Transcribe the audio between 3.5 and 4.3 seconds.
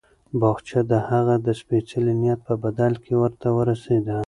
ورسېده.